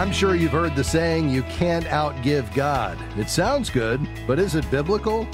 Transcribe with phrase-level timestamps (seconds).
[0.00, 2.96] I'm sure you've heard the saying, you can't outgive God.
[3.18, 5.28] It sounds good, but is it biblical?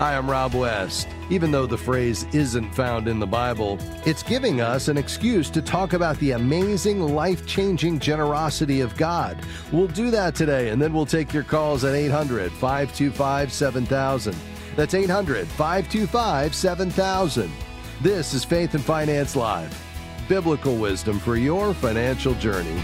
[0.00, 1.06] Hi, I'm Rob West.
[1.30, 5.62] Even though the phrase isn't found in the Bible, it's giving us an excuse to
[5.62, 9.38] talk about the amazing, life changing generosity of God.
[9.70, 14.34] We'll do that today, and then we'll take your calls at 800 525 7000.
[14.74, 17.52] That's 800 525 7000.
[18.00, 19.72] This is Faith and Finance Live
[20.28, 22.80] biblical wisdom for your financial journey.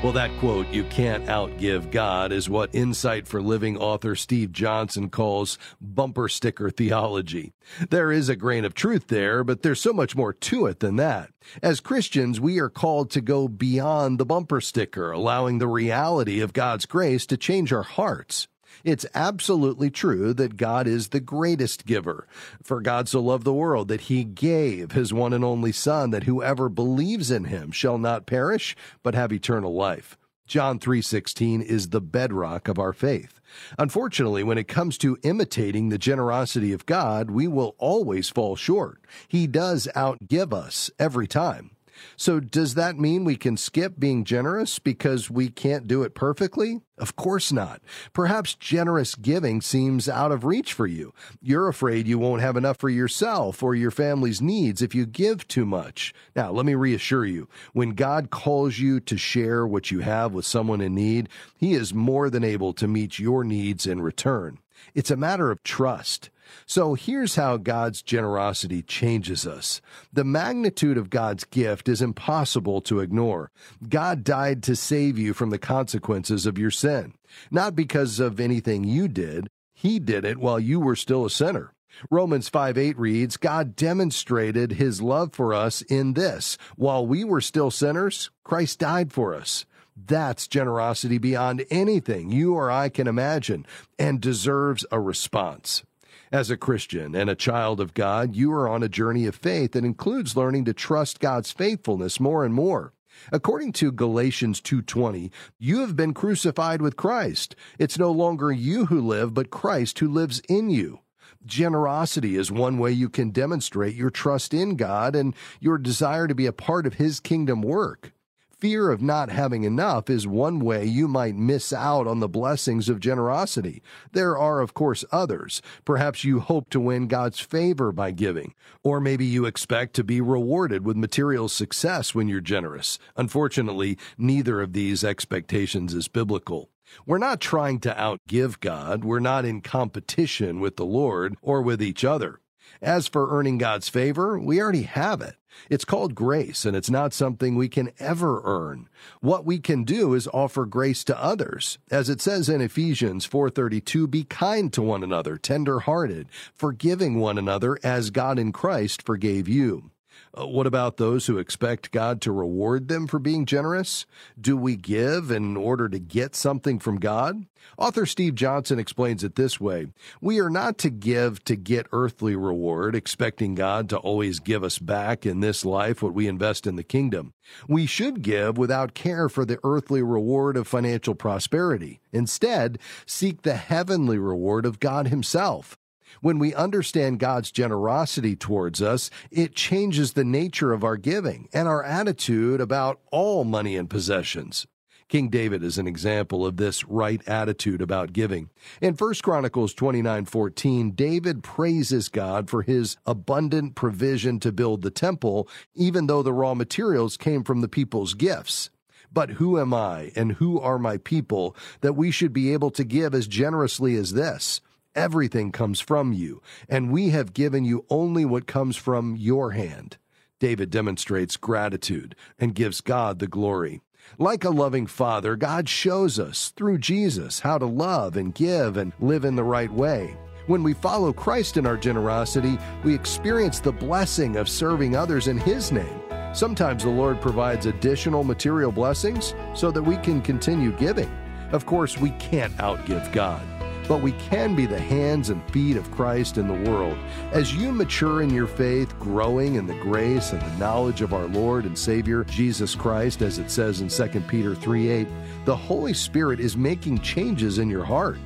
[0.00, 5.10] Well, that quote, you can't outgive God, is what Insight for Living author Steve Johnson
[5.10, 7.52] calls bumper sticker theology.
[7.90, 10.94] There is a grain of truth there, but there's so much more to it than
[10.96, 11.30] that.
[11.64, 16.52] As Christians, we are called to go beyond the bumper sticker, allowing the reality of
[16.52, 18.46] God's grace to change our hearts.
[18.88, 22.26] It's absolutely true that God is the greatest giver.
[22.62, 26.22] For God so loved the world that he gave his one and only Son, that
[26.22, 30.16] whoever believes in him shall not perish, but have eternal life.
[30.46, 33.40] John 3:16 is the bedrock of our faith.
[33.78, 39.02] Unfortunately, when it comes to imitating the generosity of God, we will always fall short.
[39.28, 41.72] He does outgive us every time.
[42.16, 46.80] So, does that mean we can skip being generous because we can't do it perfectly?
[46.98, 47.80] Of course not.
[48.12, 51.14] Perhaps generous giving seems out of reach for you.
[51.40, 55.46] You're afraid you won't have enough for yourself or your family's needs if you give
[55.46, 56.12] too much.
[56.34, 60.44] Now, let me reassure you when God calls you to share what you have with
[60.44, 64.58] someone in need, He is more than able to meet your needs in return.
[64.94, 66.30] It's a matter of trust.
[66.66, 69.80] So here's how God's generosity changes us.
[70.12, 73.50] The magnitude of God's gift is impossible to ignore.
[73.88, 77.14] God died to save you from the consequences of your sin,
[77.50, 79.48] not because of anything you did.
[79.74, 81.72] He did it while you were still a sinner.
[82.10, 86.58] Romans 5 8 reads, God demonstrated his love for us in this.
[86.76, 89.66] While we were still sinners, Christ died for us.
[90.06, 93.66] That's generosity beyond anything you or I can imagine
[93.98, 95.82] and deserves a response.
[96.30, 99.72] As a Christian and a child of God, you are on a journey of faith
[99.72, 102.92] that includes learning to trust God's faithfulness more and more.
[103.32, 107.56] According to Galatians 2:20, you have been crucified with Christ.
[107.78, 111.00] It's no longer you who live, but Christ who lives in you.
[111.44, 116.34] Generosity is one way you can demonstrate your trust in God and your desire to
[116.34, 118.12] be a part of his kingdom work.
[118.58, 122.88] Fear of not having enough is one way you might miss out on the blessings
[122.88, 123.84] of generosity.
[124.10, 125.62] There are, of course, others.
[125.84, 130.20] Perhaps you hope to win God's favor by giving, or maybe you expect to be
[130.20, 132.98] rewarded with material success when you're generous.
[133.16, 136.68] Unfortunately, neither of these expectations is biblical.
[137.06, 139.04] We're not trying to outgive God.
[139.04, 142.40] We're not in competition with the Lord or with each other.
[142.82, 145.36] As for earning God's favor, we already have it.
[145.70, 148.88] It's called grace, and it's not something we can ever earn.
[149.20, 151.78] What we can do is offer grace to others.
[151.90, 157.78] As it says in Ephesians 4:32, be kind to one another, tender-hearted, forgiving one another
[157.82, 159.90] as God in Christ forgave you.
[160.38, 164.06] Uh, what about those who expect God to reward them for being generous?
[164.40, 167.46] Do we give in order to get something from God?
[167.76, 169.88] Author Steve Johnson explains it this way
[170.20, 174.78] We are not to give to get earthly reward, expecting God to always give us
[174.78, 177.32] back in this life what we invest in the kingdom.
[177.66, 182.00] We should give without care for the earthly reward of financial prosperity.
[182.12, 185.76] Instead, seek the heavenly reward of God Himself.
[186.20, 191.68] When we understand God's generosity towards us, it changes the nature of our giving and
[191.68, 194.66] our attitude about all money and possessions.
[195.08, 198.50] King David is an example of this right attitude about giving.
[198.82, 205.48] In 1 Chronicles 29:14, David praises God for his abundant provision to build the temple,
[205.74, 208.68] even though the raw materials came from the people's gifts.
[209.10, 212.84] But who am I and who are my people that we should be able to
[212.84, 214.60] give as generously as this?
[214.94, 219.96] Everything comes from you, and we have given you only what comes from your hand.
[220.40, 223.82] David demonstrates gratitude and gives God the glory.
[224.18, 228.92] Like a loving father, God shows us through Jesus how to love and give and
[229.00, 230.16] live in the right way.
[230.46, 235.36] When we follow Christ in our generosity, we experience the blessing of serving others in
[235.38, 236.00] His name.
[236.32, 241.10] Sometimes the Lord provides additional material blessings so that we can continue giving.
[241.52, 243.42] Of course, we can't outgive God
[243.88, 246.96] but we can be the hands and feet of Christ in the world.
[247.32, 251.26] As you mature in your faith, growing in the grace and the knowledge of our
[251.26, 255.08] Lord and Savior Jesus Christ, as it says in 2 Peter 3 8,
[255.46, 258.18] the Holy Spirit is making changes in your heart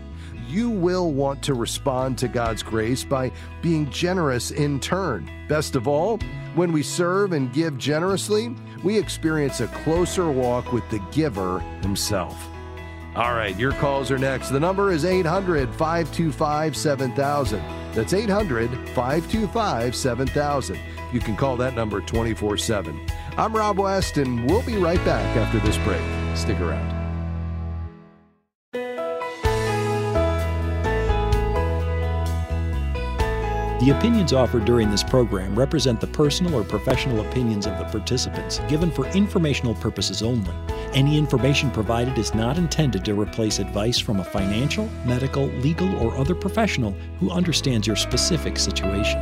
[0.53, 3.33] you will want to respond to God's grace by
[3.63, 5.31] being generous in turn.
[5.49, 6.19] Best of all,
[6.55, 8.55] when we serve and give generously,
[8.85, 12.37] we experience a closer walk with the giver himself.
[13.15, 14.49] All right, your calls are next.
[14.49, 17.63] The number is 800 525 7000.
[17.93, 20.79] That's 800 525 7000.
[21.13, 22.99] You can call that number 24 7.
[23.37, 26.01] I'm Rob West, and we'll be right back after this break.
[26.35, 27.03] Stick around.
[33.83, 38.61] The opinions offered during this program represent the personal or professional opinions of the participants,
[38.69, 40.55] given for informational purposes only.
[40.95, 46.15] Any information provided is not intended to replace advice from a financial, medical, legal, or
[46.19, 49.19] other professional who understands your specific situation.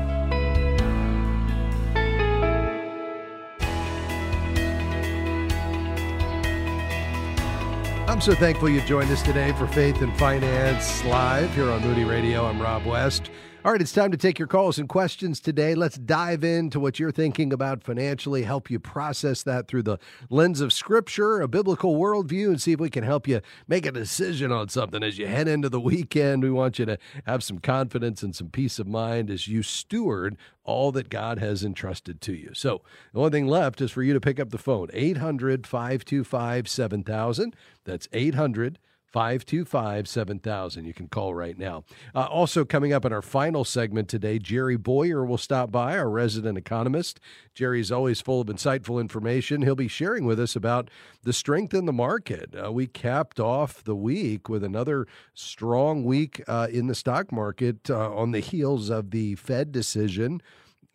[8.09, 12.03] I'm so thankful you joined us today for Faith and Finance Live here on Moody
[12.03, 12.47] Radio.
[12.47, 13.31] I'm Rob West.
[13.63, 15.75] All right, it's time to take your calls and questions today.
[15.75, 19.99] Let's dive into what you're thinking about financially, help you process that through the
[20.31, 23.93] lens of scripture, a biblical worldview, and see if we can help you make a
[23.93, 26.43] decision on something as you head into the weekend.
[26.43, 30.39] We want you to have some confidence and some peace of mind as you steward
[30.65, 32.53] all that God has entrusted to you.
[32.55, 32.81] So,
[33.13, 37.55] the only thing left is for you to pick up the phone 800 525 7000.
[37.85, 38.79] That's 800
[39.13, 40.85] 525 7000.
[40.85, 41.85] You can call right now.
[42.15, 46.09] Uh, also, coming up in our final segment today, Jerry Bowyer will stop by, our
[46.09, 47.19] resident economist.
[47.55, 49.63] Jerry's always full of insightful information.
[49.63, 50.91] He'll be sharing with us about
[51.23, 52.55] the strength in the market.
[52.55, 57.91] Uh, we capped off the week with another strong week uh, in the stock market
[57.91, 60.41] uh, on the heels of the Fed decision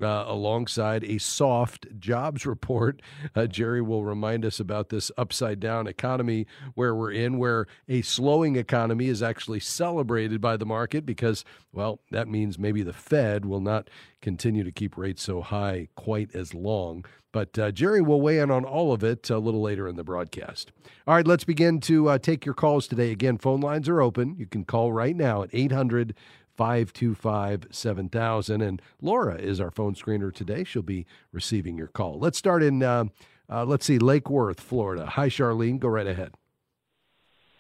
[0.02, 3.02] uh, alongside a soft jobs report.
[3.36, 8.02] Uh, Jerry will remind us about this upside down economy where we're in, where a
[8.02, 13.46] slowing economy is actually celebrated by the market because, well, that means maybe the Fed
[13.46, 13.90] will not
[14.22, 17.06] continue to keep rates so high quite as long.
[17.32, 20.06] But uh, Jerry will weigh in on all of it a little later in the
[20.06, 20.72] broadcast.
[21.06, 23.12] All right, let's begin to uh, take your calls today.
[23.12, 24.36] Again, phone lines are open.
[24.38, 26.16] You can call right now at 800
[26.56, 28.62] 525 7000.
[28.62, 30.64] And Laura is our phone screener today.
[30.64, 32.20] She'll be receiving your call.
[32.20, 33.06] Let's start in, uh,
[33.50, 35.06] uh, let's see, Lake Worth, Florida.
[35.06, 35.80] Hi, Charlene.
[35.80, 36.34] Go right ahead.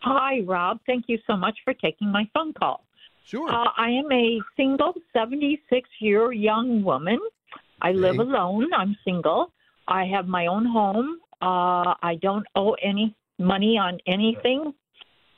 [0.01, 0.79] Hi, Rob.
[0.85, 2.85] Thank you so much for taking my phone call.
[3.25, 3.49] Sure.
[3.49, 7.19] Uh, I am a single 76 year young woman.
[7.81, 7.97] I okay.
[7.97, 8.69] live alone.
[8.73, 9.51] I'm single.
[9.87, 11.19] I have my own home.
[11.41, 14.73] Uh, I don't owe any money on anything.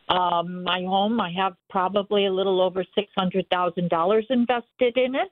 [0.09, 5.29] Um, my home, I have probably a little over $600,000 invested in it.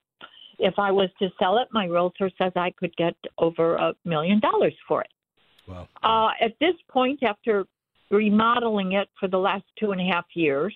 [0.59, 4.39] If I was to sell it, my realtor says I could get over a million
[4.39, 5.09] dollars for it.
[5.67, 5.87] Wow.
[6.03, 7.65] Uh, at this point, after
[8.11, 10.75] remodeling it for the last two and a half years,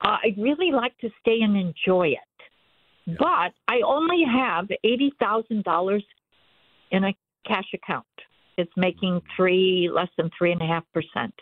[0.00, 2.18] uh, I'd really like to stay and enjoy it.
[3.04, 3.14] Yeah.
[3.18, 6.02] But I only have $80,000
[6.92, 7.14] in a
[7.46, 8.06] cash account.
[8.56, 9.26] It's making mm-hmm.
[9.36, 11.32] three, less than 3.5%.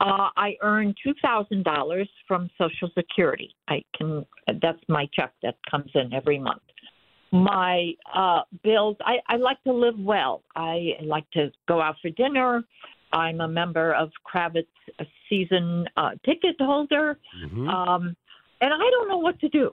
[0.00, 3.54] Uh, I earn two thousand dollars from Social Security.
[3.68, 4.26] I can.
[4.60, 6.62] That's my check that comes in every month.
[7.32, 8.96] My uh, bills.
[9.00, 10.42] I, I like to live well.
[10.54, 12.62] I like to go out for dinner.
[13.12, 14.66] I'm a member of Kravis
[15.28, 17.68] season uh, ticket holder, mm-hmm.
[17.68, 18.16] um,
[18.60, 19.70] and I don't know what to do.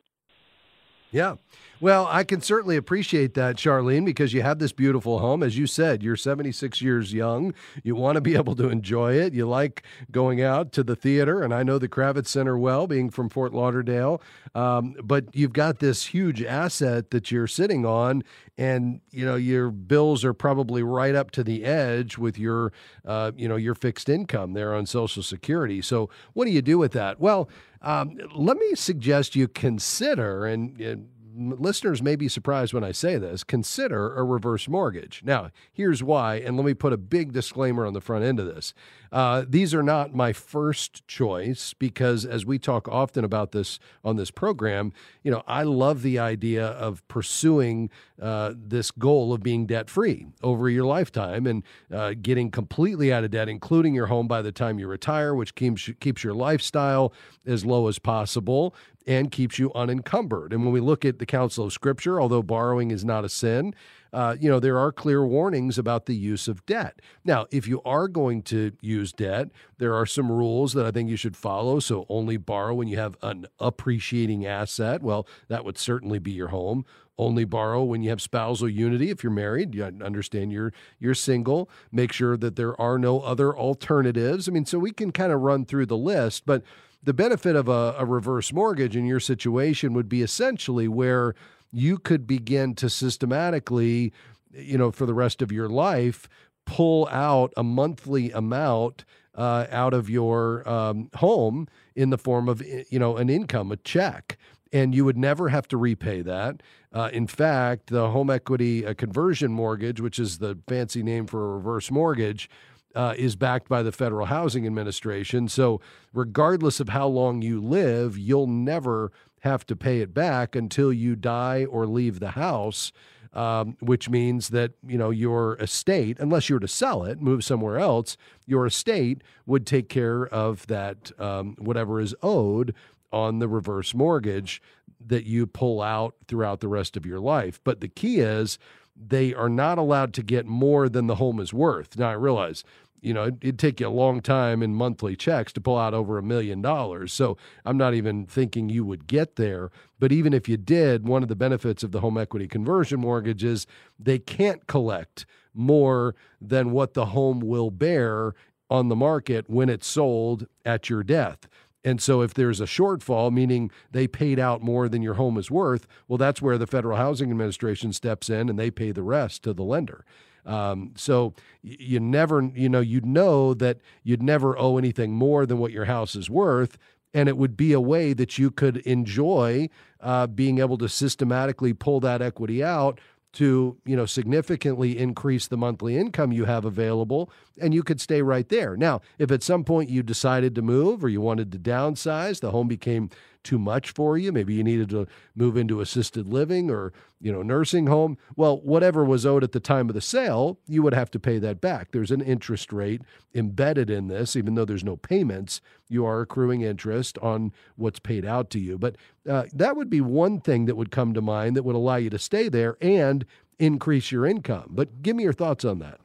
[1.13, 1.35] Yeah.
[1.79, 5.43] Well, I can certainly appreciate that, Charlene, because you have this beautiful home.
[5.43, 7.53] As you said, you're 76 years young.
[7.83, 9.33] You want to be able to enjoy it.
[9.33, 13.11] You like going out to the theater, and I know the Kravis Center well, being
[13.11, 14.21] from Fort Lauderdale.
[14.55, 18.23] Um, but you've got this huge asset that you're sitting on,
[18.57, 22.71] and you know your bills are probably right up to the edge with your,
[23.05, 25.81] uh, you know, your fixed income there on Social Security.
[25.81, 27.19] So, what do you do with that?
[27.19, 27.49] Well.
[27.83, 33.17] Um, let me suggest you consider, and, and listeners may be surprised when I say
[33.17, 35.21] this, consider a reverse mortgage.
[35.23, 38.45] Now, here's why, and let me put a big disclaimer on the front end of
[38.45, 38.73] this.
[39.11, 44.15] Uh, these are not my first choice because, as we talk often about this on
[44.15, 44.91] this program,
[45.23, 47.89] you know, I love the idea of pursuing
[48.21, 51.63] uh, this goal of being debt free over your lifetime and
[51.93, 55.53] uh, getting completely out of debt, including your home by the time you retire, which
[55.53, 57.13] keeps keeps your lifestyle
[57.45, 58.73] as low as possible
[59.07, 60.53] and keeps you unencumbered.
[60.53, 63.73] And when we look at the counsel of Scripture, although borrowing is not a sin,
[64.13, 67.01] uh, you know, there are clear warnings about the use of debt.
[67.25, 71.09] Now, if you are going to use debt, there are some rules that I think
[71.09, 71.79] you should follow.
[71.79, 75.01] So only borrow when you have an appreciating asset.
[75.01, 76.85] Well, that would certainly be your home.
[77.17, 79.09] Only borrow when you have spousal unity.
[79.09, 81.69] If you're married, you understand you're you're single.
[81.91, 84.47] Make sure that there are no other alternatives.
[84.47, 86.63] I mean, so we can kind of run through the list, but
[87.03, 91.35] the benefit of a, a reverse mortgage in your situation would be essentially where
[91.71, 94.13] you could begin to systematically,
[94.51, 96.29] you know, for the rest of your life,
[96.65, 99.03] pull out a monthly amount
[99.35, 103.77] uh, out of your um, home in the form of you know an income, a
[103.77, 104.37] check,
[104.71, 106.61] and you would never have to repay that.
[106.93, 111.43] Uh, in fact, the home equity uh, conversion mortgage, which is the fancy name for
[111.43, 112.49] a reverse mortgage,
[112.95, 115.47] uh, is backed by the Federal Housing Administration.
[115.47, 115.81] So,
[116.13, 121.15] regardless of how long you live, you'll never have to pay it back until you
[121.15, 122.91] die or leave the house
[123.33, 127.43] um, which means that you know your estate, unless you were to sell it, move
[127.43, 132.73] somewhere else, your estate would take care of that um, whatever is owed
[133.11, 134.61] on the reverse mortgage
[135.05, 137.59] that you pull out throughout the rest of your life.
[137.63, 138.57] But the key is
[138.95, 141.97] they are not allowed to get more than the home is worth.
[141.97, 142.63] Now I realize
[143.03, 146.17] you know, it'd take you a long time in monthly checks to pull out over
[146.17, 147.11] a million dollars.
[147.11, 149.71] So I'm not even thinking you would get there.
[149.99, 153.43] But even if you did, one of the benefits of the home equity conversion mortgage
[153.43, 153.67] is
[153.99, 158.33] they can't collect more than what the home will bear
[158.69, 161.47] on the market when it's sold at your death.
[161.83, 165.51] And so if there's a shortfall, meaning they paid out more than your home is
[165.51, 169.43] worth, well, that's where the Federal Housing Administration steps in and they pay the rest
[169.43, 170.05] to the lender.
[170.45, 175.57] Um, so you never, you know, you'd know that you'd never owe anything more than
[175.57, 176.77] what your house is worth.
[177.13, 179.69] And it would be a way that you could enjoy
[180.01, 182.99] uh, being able to systematically pull that equity out
[183.33, 188.21] to you know significantly increase the monthly income you have available and you could stay
[188.21, 191.59] right there now if at some point you decided to move or you wanted to
[191.59, 193.09] downsize the home became
[193.43, 194.31] too much for you.
[194.31, 198.17] Maybe you needed to move into assisted living or, you know, nursing home.
[198.35, 201.39] Well, whatever was owed at the time of the sale, you would have to pay
[201.39, 201.91] that back.
[201.91, 203.01] There's an interest rate
[203.33, 208.25] embedded in this, even though there's no payments, you are accruing interest on what's paid
[208.25, 208.77] out to you.
[208.77, 208.95] But
[209.29, 212.09] uh, that would be one thing that would come to mind that would allow you
[212.09, 213.25] to stay there and
[213.59, 214.71] increase your income.
[214.71, 215.99] But give me your thoughts on that.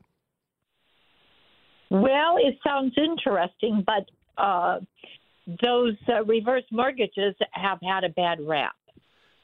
[1.90, 4.10] Well, it sounds interesting, but
[4.42, 4.80] uh,
[5.62, 8.74] those uh, reverse mortgages have had a bad rap.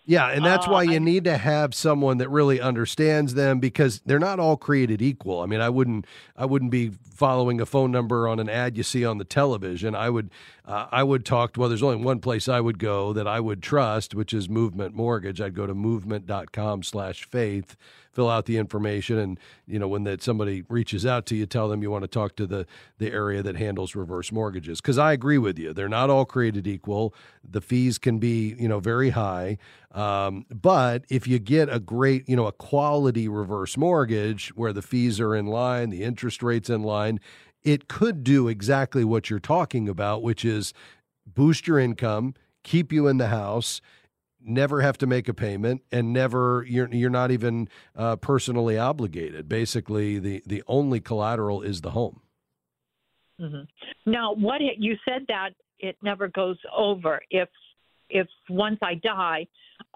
[0.07, 3.59] Yeah, and that's uh, why you I, need to have someone that really understands them
[3.59, 5.41] because they're not all created equal.
[5.41, 6.07] I mean, I wouldn't
[6.37, 9.95] I wouldn't be following a phone number on an ad you see on the television.
[9.95, 10.29] I would
[10.67, 13.41] uh, I would talk to well there's only one place I would go that I
[13.41, 15.41] would trust, which is Movement Mortgage.
[15.41, 17.77] I'd go to movement.com/faith
[18.15, 21.69] fill out the information and you know when that somebody reaches out to you tell
[21.69, 22.67] them you want to talk to the
[22.99, 24.81] the area that handles reverse mortgages.
[24.81, 25.73] Because i agree with you.
[25.73, 27.15] They're not all created equal.
[27.49, 29.59] The fees can be you know very high.
[29.93, 34.83] Um, but if you get a great you know a quality reverse mortgage where the
[34.83, 37.21] fees are in line the interest rates in line
[37.63, 40.73] it could do exactly what you're talking about which is
[41.27, 43.81] boost your income keep you in the house
[44.45, 49.49] never have to make a payment and never you're you're not even uh, personally obligated.
[49.49, 52.21] Basically, the the only collateral is the home.
[53.41, 54.11] Mm-hmm.
[54.11, 57.49] Now, what you said that it never goes over if
[58.11, 59.47] if once I die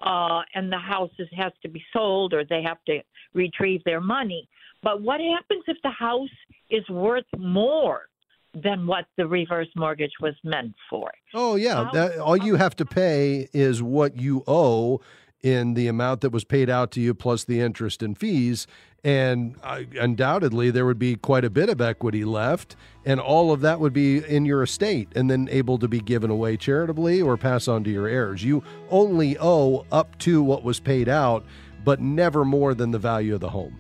[0.02, 3.00] uh, and the house is, has to be sold or they have to
[3.35, 4.49] retrieve their money.
[4.83, 6.28] But what happens if the house
[6.71, 8.08] is worth more
[8.55, 11.11] than what the reverse mortgage was meant for.
[11.35, 15.00] Oh yeah, that, all you have to pay is what you owe
[15.43, 18.67] in the amount that was paid out to you plus the interest and fees
[19.05, 22.75] and uh, undoubtedly there would be quite a bit of equity left
[23.05, 26.31] and all of that would be in your estate and then able to be given
[26.31, 28.43] away charitably or pass on to your heirs.
[28.43, 31.45] You only owe up to what was paid out
[31.85, 33.78] but never more than the value of the home.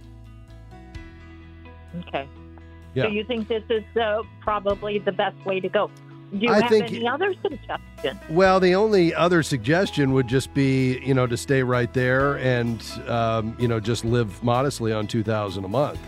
[2.06, 2.28] Okay
[2.98, 3.04] yeah.
[3.04, 5.90] So you think this is uh, probably the best way to go?
[6.30, 8.20] Do you I have think, any other suggestions?
[8.28, 12.84] Well, the only other suggestion would just be, you know, to stay right there and,
[13.06, 15.98] um, you know, just live modestly on two thousand a month.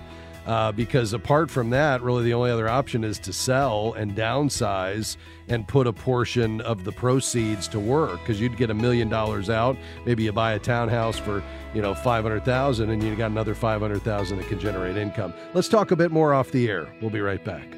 [0.51, 5.17] Uh, because apart from that, really the only other option is to sell and downsize
[5.47, 9.49] and put a portion of the proceeds to work because you'd get a million dollars
[9.49, 9.77] out.
[10.05, 11.41] Maybe you buy a townhouse for
[11.73, 14.97] you know five hundred thousand, and you got another five hundred thousand that can generate
[14.97, 15.33] income.
[15.55, 16.93] Let's talk a bit more off the air.
[17.01, 17.69] We'll be right back.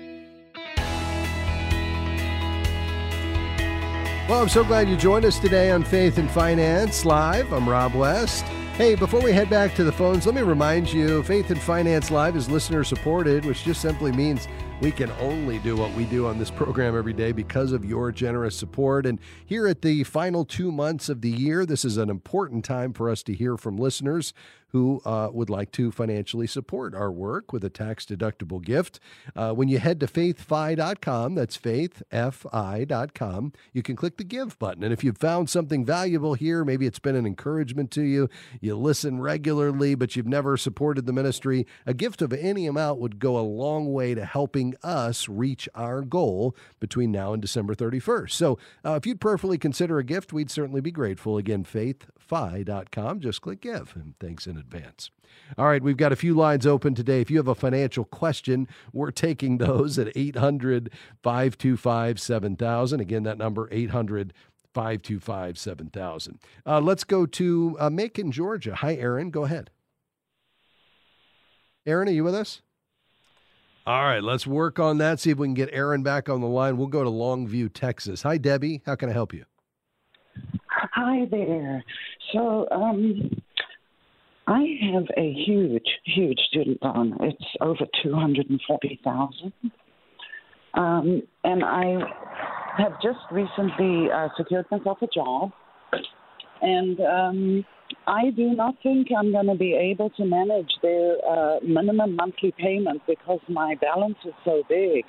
[4.30, 7.52] Well, I'm so glad you joined us today on Faith and Finance Live.
[7.52, 8.46] I'm Rob West.
[8.76, 12.10] Hey, before we head back to the phones, let me remind you Faith and Finance
[12.10, 14.48] Live is listener supported, which just simply means
[14.82, 18.10] We can only do what we do on this program every day because of your
[18.10, 19.06] generous support.
[19.06, 22.92] And here at the final two months of the year, this is an important time
[22.92, 24.34] for us to hear from listeners
[24.72, 28.98] who uh, would like to financially support our work with a tax deductible gift.
[29.36, 34.82] Uh, when you head to faithfi.com, that's faithfi.com, you can click the give button.
[34.82, 38.76] And if you've found something valuable here, maybe it's been an encouragement to you, you
[38.76, 43.38] listen regularly, but you've never supported the ministry, a gift of any amount would go
[43.38, 48.30] a long way to helping us reach our goal between now and December 31st.
[48.30, 51.36] So uh, if you'd prayerfully consider a gift, we'd certainly be grateful.
[51.36, 53.92] Again, faithfi.com, just click give.
[53.94, 55.10] And thanks in advance.
[55.58, 57.20] All right, we've got a few lines open today.
[57.20, 60.90] If you have a financial question, we're taking those at 800
[61.22, 63.00] 525 7000.
[63.00, 64.32] Again, that number 800
[64.72, 66.38] 525 7000.
[66.66, 68.76] Uh, let's go to uh, Macon, Georgia.
[68.76, 69.30] Hi, Aaron.
[69.30, 69.70] Go ahead.
[71.84, 72.62] Aaron, are you with us?
[73.84, 75.18] All right, let's work on that.
[75.18, 76.76] See if we can get Aaron back on the line.
[76.76, 78.22] We'll go to Longview, Texas.
[78.22, 78.80] Hi, Debbie.
[78.86, 79.44] How can I help you?
[80.68, 81.84] Hi there.
[82.32, 83.30] So, um,
[84.52, 87.16] I have a huge, huge student loan.
[87.20, 89.52] It's over two hundred and forty thousand,
[90.74, 91.86] um, and I
[92.76, 95.52] have just recently uh, secured myself a job,
[96.60, 97.64] and um,
[98.06, 102.52] I do not think I'm going to be able to manage their uh, minimum monthly
[102.58, 105.04] payment because my balance is so big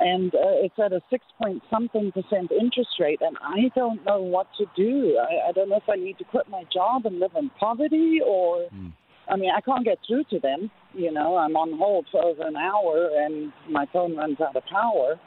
[0.00, 4.20] and uh, it's at a six point something percent interest rate, and I don't know
[4.20, 5.18] what to do.
[5.18, 8.20] I, I don't know if I need to quit my job and live in poverty,
[8.24, 8.92] or mm.
[9.28, 10.70] I mean, I can't get through to them.
[10.94, 14.64] You know, I'm on hold for over an hour, and my phone runs out of
[14.66, 15.18] power.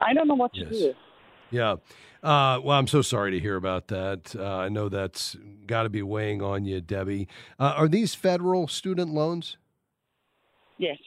[0.00, 0.70] I don't know what to yes.
[0.70, 0.94] do.
[1.50, 1.72] Yeah.
[2.22, 4.36] Uh, well, I'm so sorry to hear about that.
[4.36, 5.36] Uh, I know that's
[5.66, 7.28] got to be weighing on you, Debbie.
[7.58, 9.56] Uh, are these federal student loans?
[10.78, 10.98] Yes.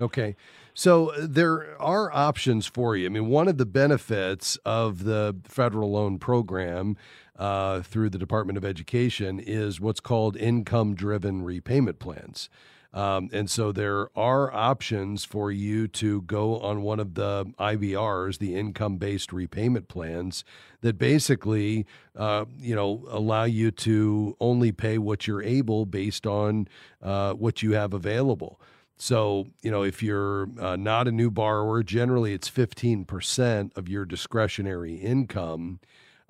[0.00, 0.36] Okay.
[0.74, 3.06] So uh, there are options for you.
[3.06, 6.96] I mean, one of the benefits of the federal loan program
[7.38, 12.50] uh, through the Department of Education is what's called income driven repayment plans.
[12.92, 18.38] Um, and so there are options for you to go on one of the IBRs,
[18.38, 20.44] the income based repayment plans,
[20.80, 26.68] that basically, uh, you know, allow you to only pay what you're able based on
[27.02, 28.60] uh, what you have available.
[28.96, 34.04] So, you know, if you're uh, not a new borrower, generally it's 15% of your
[34.04, 35.80] discretionary income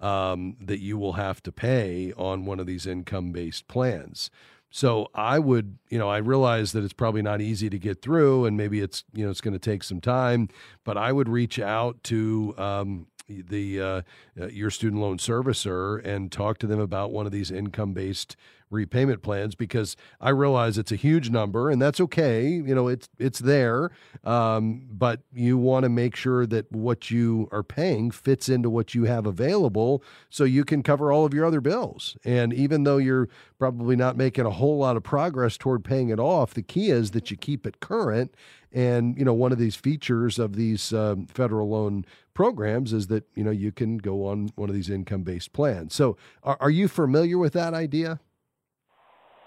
[0.01, 4.31] um, that you will have to pay on one of these income based plans.
[4.71, 8.45] So I would, you know, I realize that it's probably not easy to get through,
[8.45, 10.49] and maybe it's, you know, it's going to take some time.
[10.83, 14.03] But I would reach out to um, the uh,
[14.41, 18.37] uh, your student loan servicer and talk to them about one of these income based
[18.75, 22.49] repayment plans because I realize it's a huge number and that's okay.
[22.49, 23.91] You know, it's it's there,
[24.25, 28.95] um, but you want to make sure that what you are paying fits into what
[28.95, 32.17] you have available, so you can cover all of your other bills.
[32.25, 36.21] And even though you're probably not making a whole lot of progress toward paying it
[36.21, 38.35] off, the key is that you keep it current.
[38.73, 43.25] And you know, one of these features of these um, federal loan programs is that
[43.35, 45.95] you know you can go on one of these income-based plans.
[45.95, 48.21] So, are, are you familiar with that idea?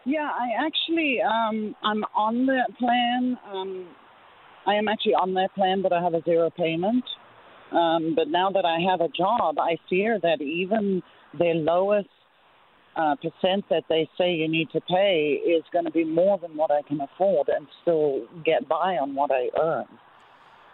[0.08, 3.38] Yeah, I actually um, I'm on the plan.
[3.52, 3.88] Um,
[4.65, 7.04] I am actually on that plan, but I have a zero payment.
[7.74, 11.04] Um, but now that I have a job, I fear that even
[11.38, 12.08] the lowest
[12.96, 16.56] uh, percent that they say you need to pay is going to be more than
[16.56, 19.88] what I can afford and still get by on what I earn.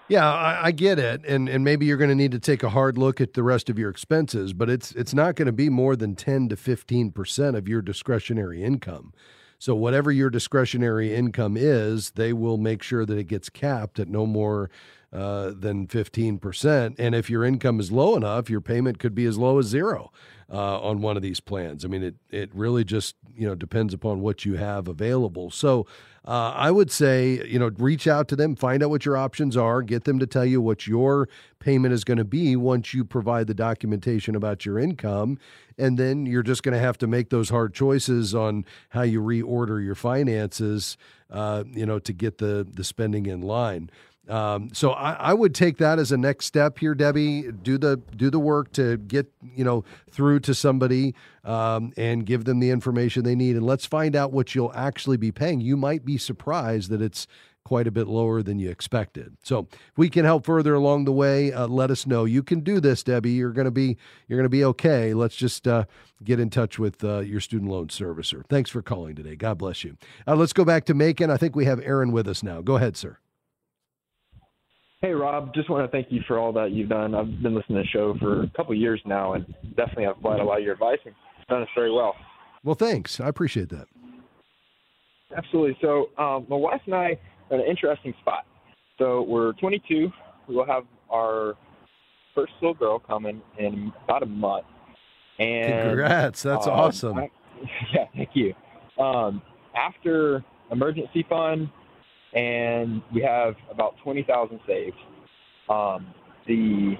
[0.07, 2.69] Yeah, I, I, get it, and and maybe you're going to need to take a
[2.69, 5.69] hard look at the rest of your expenses, but it's it's not going to be
[5.69, 9.13] more than ten to fifteen percent of your discretionary income.
[9.59, 14.09] So whatever your discretionary income is, they will make sure that it gets capped at
[14.09, 14.69] no more
[15.13, 16.95] uh, than 15%.
[16.97, 20.11] And if your income is low enough, your payment could be as low as zero
[20.51, 21.85] uh, on one of these plans.
[21.85, 25.51] I mean, it, it really just, you know, depends upon what you have available.
[25.51, 25.85] So
[26.25, 29.57] uh, I would say, you know, reach out to them, find out what your options
[29.57, 31.27] are, get them to tell you what your
[31.59, 35.37] payment is going to be once you provide the documentation about your income.
[35.77, 39.21] And then you're just going to have to make those hard choices on how you
[39.21, 40.97] reorder your finances,
[41.29, 43.89] uh, you know, to get the, the spending in line.
[44.29, 47.51] Um, so I, I, would take that as a next step here, Debbie.
[47.51, 52.45] Do the do the work to get you know through to somebody um, and give
[52.45, 55.59] them the information they need, and let's find out what you'll actually be paying.
[55.59, 57.27] You might be surprised that it's
[57.65, 59.35] quite a bit lower than you expected.
[59.43, 62.25] So if we can help further along the way, uh, let us know.
[62.25, 63.31] You can do this, Debbie.
[63.31, 65.13] You're going to be you're to be okay.
[65.13, 65.85] Let's just uh,
[66.23, 68.45] get in touch with uh, your student loan servicer.
[68.47, 69.35] Thanks for calling today.
[69.35, 69.97] God bless you.
[70.25, 71.29] Uh, let's go back to Macon.
[71.29, 72.61] I think we have Aaron with us now.
[72.61, 73.17] Go ahead, sir.
[75.03, 75.53] Hey, Rob.
[75.53, 77.13] Just want to thank you for all that you've done.
[77.13, 80.17] I've been listening to the show for a couple of years now, and definitely have
[80.17, 81.13] applied a lot of your advice and
[81.49, 82.15] done us very well.
[82.63, 83.19] Well, thanks.
[83.19, 83.87] I appreciate that.
[85.35, 85.77] Absolutely.
[85.81, 87.17] So, um, my wife and I
[87.51, 88.45] are in an interesting spot.
[88.97, 90.09] So, we're 22.
[90.47, 91.55] We will have our
[92.33, 94.67] first little girl coming in about a month.
[95.37, 96.43] And Congrats.
[96.43, 97.17] That's uh, awesome.
[97.17, 97.29] I-
[97.93, 98.53] yeah, thank you.
[98.97, 99.41] Um,
[99.75, 101.67] after emergency fund,
[102.35, 104.95] and we have about twenty thousand saved.
[105.69, 106.07] Um,
[106.47, 106.95] the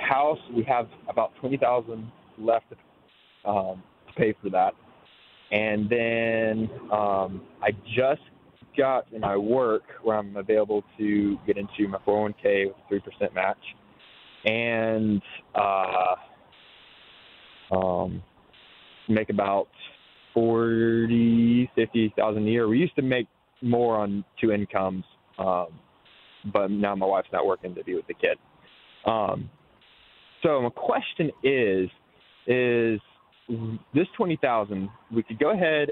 [0.00, 2.66] house we have about twenty thousand left
[3.44, 4.74] um, to pay for that,
[5.50, 8.20] and then um, I just
[8.76, 13.00] got in my work where I'm available to get into my 401k with a three
[13.00, 13.56] percent match,
[14.44, 15.22] and
[15.54, 16.16] uh,
[17.74, 18.22] um,
[19.08, 19.68] make about
[20.34, 22.68] forty, fifty thousand a year.
[22.68, 23.26] We used to make
[23.62, 25.04] more on two incomes,
[25.38, 25.68] um,
[26.52, 28.38] but now my wife's not working to be with the kid.
[29.04, 29.50] Um,
[30.42, 31.88] so my question is,
[32.46, 33.00] is
[33.94, 34.88] this twenty thousand?
[35.12, 35.90] We could go ahead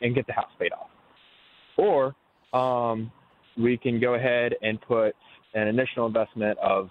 [0.00, 0.90] and get the house paid off,
[1.76, 2.14] or
[2.56, 3.12] um,
[3.56, 5.14] we can go ahead and put
[5.54, 6.88] an initial investment of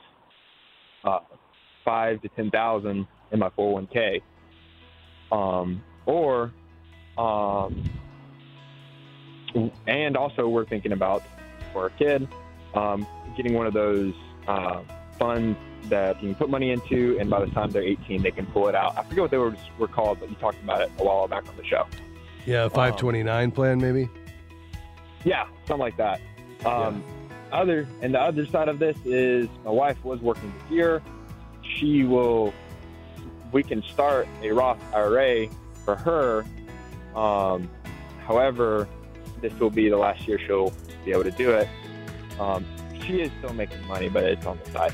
[1.04, 1.20] uh,
[1.84, 4.22] five to ten thousand in my 401k,
[5.32, 6.54] um, or
[7.18, 7.90] um,
[9.88, 11.24] and also we're thinking about
[11.74, 12.28] for a kid
[12.74, 14.14] um, getting one of those
[14.48, 14.82] uh,
[15.18, 18.46] funds that you can put money into, and by the time they're 18, they can
[18.48, 18.98] pull it out.
[18.98, 21.48] I forget what they were, were called, but you talked about it a while back
[21.48, 21.86] on the show.
[22.46, 24.10] Yeah, 529 plan maybe.
[25.24, 26.20] Yeah, something like that.
[26.66, 27.04] Um,
[27.52, 31.02] Other and the other side of this is my wife was working this year.
[31.76, 32.54] She will.
[33.52, 35.48] We can start a Roth IRA
[35.84, 36.46] for her.
[37.16, 37.70] Um,
[38.26, 38.88] however,
[39.42, 40.74] this will be the last year she'll
[41.06, 41.68] be able to do it.
[42.40, 42.66] Um,
[43.06, 44.94] she is still making money, but it's on the side.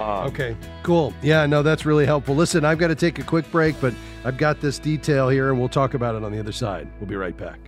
[0.00, 1.12] Um, Okay, cool.
[1.22, 2.34] Yeah, no, that's really helpful.
[2.34, 5.58] Listen, I've got to take a quick break, but I've got this detail here and
[5.58, 6.88] we'll talk about it on the other side.
[7.00, 7.58] We'll be right back.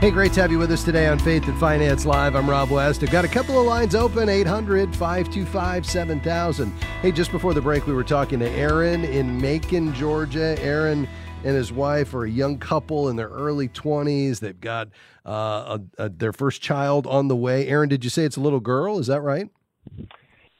[0.00, 2.36] Hey, great to have you with us today on Faith and Finance Live.
[2.36, 3.02] I'm Rob West.
[3.02, 6.70] I've got a couple of lines open 800 525 7000.
[7.02, 10.56] Hey, just before the break, we were talking to Aaron in Macon, Georgia.
[10.62, 11.08] Aaron
[11.42, 14.38] and his wife are a young couple in their early 20s.
[14.38, 14.88] They've got
[15.26, 17.66] uh, a, a, their first child on the way.
[17.66, 19.00] Aaron, did you say it's a little girl?
[19.00, 19.48] Is that right?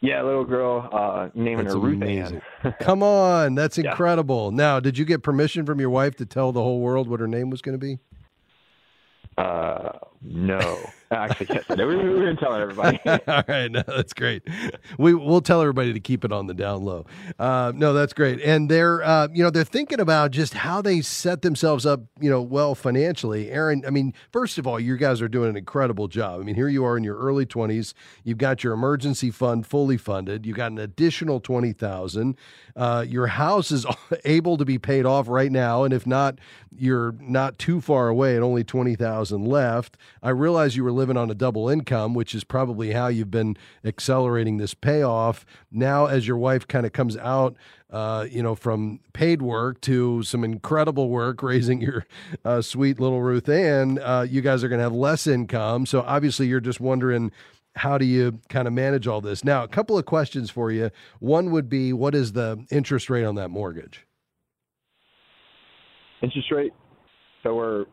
[0.00, 2.40] Yeah, little girl, uh, naming That's her Ruth amazing.
[2.64, 2.74] Ann.
[2.80, 3.90] Come on, that's Yeah.
[3.90, 4.50] incredible.
[4.50, 7.28] Now, did you get permission from your wife to tell the whole world what her
[7.28, 7.98] name was going to be?
[9.38, 11.86] Uh, no, actually, yes, I did.
[11.86, 13.00] we, we didn't tell everybody.
[13.06, 14.42] All right, no, that's great.
[14.98, 17.06] We we'll tell everybody to keep it on the down low.
[17.38, 18.40] Uh, no, that's great.
[18.40, 22.30] And they're uh, you know they're thinking about just how they set themselves up you
[22.30, 23.50] know well financially.
[23.50, 26.40] Aaron, I mean, first of all, you guys are doing an incredible job.
[26.40, 27.94] I mean, here you are in your early twenties.
[28.24, 30.46] You've got your emergency fund fully funded.
[30.46, 32.36] You've got an additional twenty thousand.
[32.76, 33.86] Uh, your house is
[34.24, 36.38] able to be paid off right now, and if not,
[36.76, 39.96] you're not too far away at only twenty thousand left.
[40.22, 43.56] I realize you were living on a double income, which is probably how you've been
[43.84, 45.46] accelerating this payoff.
[45.70, 47.56] Now, as your wife kind of comes out,
[47.90, 52.06] uh, you know, from paid work to some incredible work raising your
[52.44, 55.86] uh, sweet little Ruth Ann, uh, you guys are going to have less income.
[55.86, 57.32] So obviously, you're just wondering.
[57.76, 59.44] How do you kind of manage all this?
[59.44, 60.90] Now, a couple of questions for you.
[61.20, 64.04] One would be, what is the interest rate on that mortgage?
[66.22, 66.72] interest rate.
[67.42, 67.84] So we're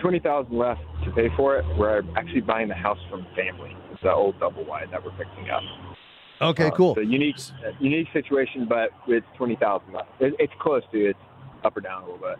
[0.00, 1.64] twenty thousand left to pay for it.
[1.78, 3.76] We're actually buying the house from family.
[3.92, 5.62] It's the old double wide that we're fixing up.
[6.40, 6.94] Okay, Uh, cool.
[6.94, 7.36] So unique,
[7.80, 10.08] unique situation, but it's twenty thousand left.
[10.20, 11.18] It, it's close to it's
[11.64, 12.38] up or down a little bit.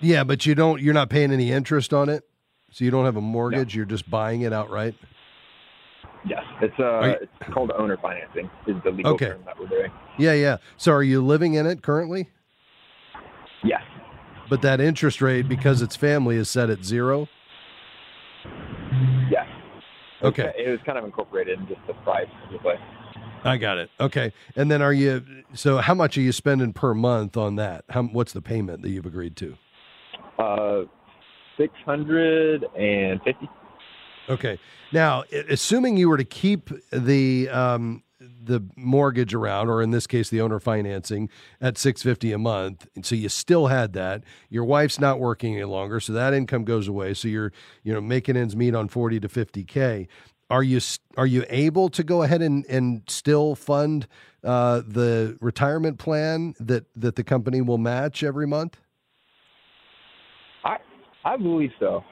[0.00, 0.80] Yeah, but you don't.
[0.80, 2.24] You're not paying any interest on it,
[2.70, 3.74] so you don't have a mortgage.
[3.74, 4.94] You're just buying it outright.
[6.26, 8.48] Yes, it's uh, you, it's called owner financing.
[8.66, 9.26] Is the legal Okay.
[9.26, 9.90] term that we're doing.
[10.18, 10.56] Yeah, yeah.
[10.76, 12.30] So are you living in it currently?
[13.62, 13.82] Yes.
[14.54, 17.28] But that interest rate, because it's family, is set at zero.
[19.28, 19.48] Yeah.
[20.22, 20.52] Okay.
[20.56, 22.74] It was kind of incorporated in just the price of the.
[23.42, 23.90] I got it.
[23.98, 24.32] Okay.
[24.54, 25.24] And then are you?
[25.54, 27.84] So how much are you spending per month on that?
[27.90, 29.56] How, what's the payment that you've agreed to?
[30.38, 30.82] Uh,
[31.56, 33.50] six hundred and fifty.
[34.28, 34.60] Okay.
[34.92, 38.04] Now, assuming you were to keep the um,
[38.42, 41.28] the mortgage around, or in this case, the owner financing
[41.60, 44.22] at six fifty a month, and so you still had that.
[44.50, 47.14] Your wife's not working any longer, so that income goes away.
[47.14, 50.08] So you're you know making ends meet on forty to fifty k.
[50.50, 50.80] Are you
[51.16, 54.06] are you able to go ahead and and still fund
[54.42, 58.78] uh, the retirement plan that that the company will match every month?
[60.64, 60.76] I
[61.24, 62.04] I believe so.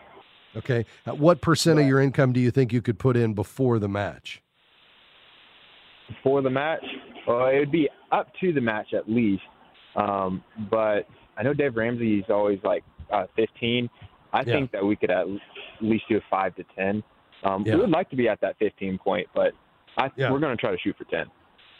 [0.56, 0.84] Okay.
[1.06, 3.88] Uh, What percent of your income do you think you could put in before the
[3.88, 4.41] match?
[6.22, 6.84] For the match,
[7.26, 9.42] well, it would be up to the match at least.
[9.96, 13.88] Um, but I know Dave Ramsey is always like uh, 15.
[14.32, 14.44] I Yeah.
[14.44, 15.26] think that we could at
[15.80, 17.02] least do a five to 10.
[17.44, 17.74] Um, Yeah.
[17.74, 19.52] We would like to be at that 15 point, but
[19.96, 20.30] I, Yeah.
[20.30, 21.26] we're going to try to shoot for 10.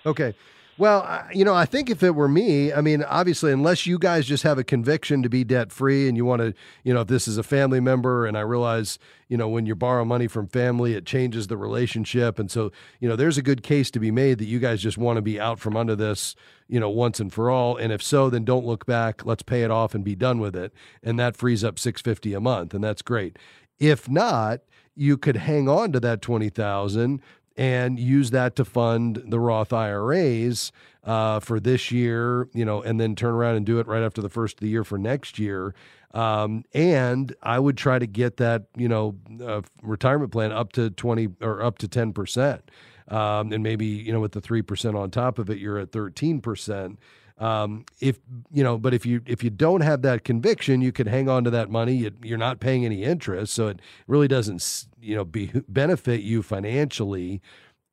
[0.06, 0.34] Okay.
[0.78, 4.24] Well, you know, I think if it were me, I mean, obviously, unless you guys
[4.24, 7.08] just have a conviction to be debt free and you want to, you know, if
[7.08, 10.48] this is a family member, and I realize, you know, when you borrow money from
[10.48, 12.38] family, it changes the relationship.
[12.38, 14.96] And so, you know, there's a good case to be made that you guys just
[14.96, 16.34] want to be out from under this,
[16.68, 17.76] you know, once and for all.
[17.76, 19.26] And if so, then don't look back.
[19.26, 20.72] Let's pay it off and be done with it.
[21.02, 22.72] And that frees up 650 a month.
[22.72, 23.38] And that's great.
[23.78, 24.60] If not,
[24.94, 27.20] you could hang on to that 20,000
[27.56, 30.72] and use that to fund the Roth IRAs
[31.04, 34.22] uh, for this year, you know, and then turn around and do it right after
[34.22, 35.74] the first of the year for next year.
[36.14, 40.90] Um, and I would try to get that, you know, uh, retirement plan up to
[40.90, 42.60] 20 or up to 10%.
[43.08, 46.96] Um, and maybe, you know, with the 3% on top of it, you're at 13%.
[47.42, 48.20] Um, if
[48.52, 51.42] you know, but if you if you don't have that conviction, you could hang on
[51.42, 51.94] to that money.
[51.94, 56.42] You, you're not paying any interest, so it really doesn't you know be benefit you
[56.42, 57.42] financially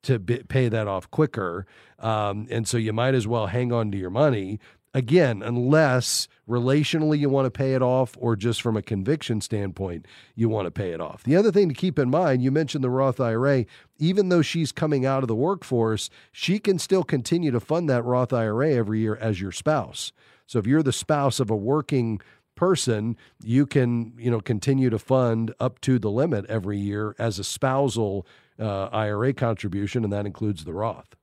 [0.02, 1.66] to be, pay that off quicker.
[1.98, 4.60] Um, and so you might as well hang on to your money
[4.94, 10.06] again, unless relationally you want to pay it off, or just from a conviction standpoint
[10.34, 11.22] you want to pay it off.
[11.22, 13.66] The other thing to keep in mind, you mentioned the Roth IRA.
[13.98, 18.04] Even though she's coming out of the workforce, she can still continue to fund that
[18.04, 20.12] Roth IRA every year as your spouse.
[20.46, 22.20] So if you're the spouse of a working
[22.56, 27.38] person, you can you know continue to fund up to the limit every year as
[27.38, 28.26] a spousal
[28.58, 31.14] uh, IRA contribution, and that includes the Roth.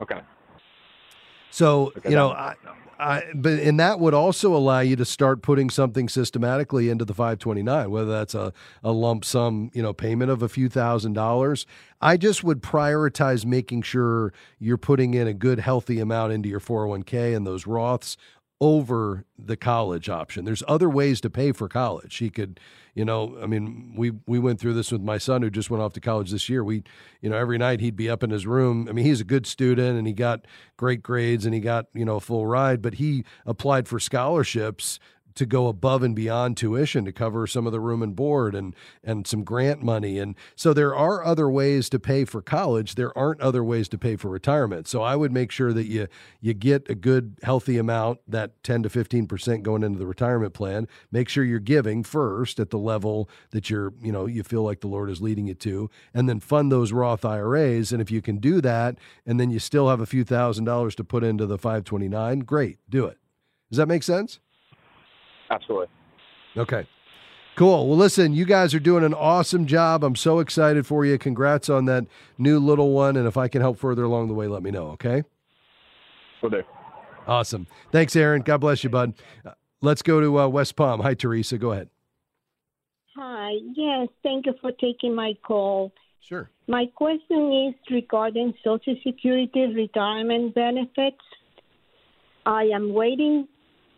[0.00, 0.20] Okay.
[1.52, 2.54] So Okay, you know, I,
[2.98, 7.14] I, but and that would also allow you to start putting something systematically into the
[7.14, 11.66] 529, whether that's a, a lump sum, you know, payment of a few thousand dollars.
[12.00, 16.60] I just would prioritize making sure you're putting in a good, healthy amount into your
[16.60, 18.16] 401k and those Roths
[18.62, 20.44] over the college option.
[20.44, 22.18] There's other ways to pay for college.
[22.18, 22.60] He could,
[22.94, 25.82] you know, I mean, we we went through this with my son who just went
[25.82, 26.62] off to college this year.
[26.62, 26.84] We,
[27.20, 28.86] you know, every night he'd be up in his room.
[28.88, 30.46] I mean, he's a good student and he got
[30.76, 35.00] great grades and he got, you know, a full ride, but he applied for scholarships
[35.34, 38.74] to go above and beyond tuition to cover some of the room and board and
[39.02, 40.18] and some grant money.
[40.18, 42.94] And so there are other ways to pay for college.
[42.94, 44.88] There aren't other ways to pay for retirement.
[44.88, 46.08] So i would make sure that you
[46.40, 50.88] you get a good healthy amount that 10 to 15% going into the retirement plan.
[51.10, 54.80] Make sure you're giving first at the level that you're you know you feel like
[54.80, 58.22] the lord is leading you to and then fund those roth iras and if you
[58.22, 61.46] can do that and then you still have a few thousand dollars to put into
[61.46, 63.18] the 529 great do it.
[63.70, 64.40] Does that make sense
[65.52, 65.88] Absolutely.
[66.56, 66.86] Okay.
[67.54, 67.88] Cool.
[67.88, 70.02] Well, listen, you guys are doing an awesome job.
[70.02, 71.18] I'm so excited for you.
[71.18, 72.06] Congrats on that
[72.38, 73.16] new little one.
[73.16, 74.86] And if I can help further along the way, let me know.
[74.92, 75.22] Okay.
[76.42, 76.62] Will do.
[77.26, 77.66] Awesome.
[77.90, 78.40] Thanks, Aaron.
[78.40, 79.12] God bless you, bud.
[79.44, 81.00] Uh, let's go to uh, West Palm.
[81.00, 81.58] Hi, Teresa.
[81.58, 81.90] Go ahead.
[83.16, 83.52] Hi.
[83.76, 85.92] Yes, thank you for taking my call.
[86.20, 86.48] Sure.
[86.68, 91.20] My question is regarding Social Security retirement benefits.
[92.46, 93.46] I am waiting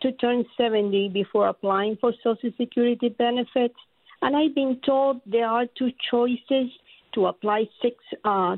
[0.04, 3.74] to turn 70 before applying for Social Security benefits,
[4.20, 6.70] and I've been told there are two choices
[7.14, 8.56] to apply six uh,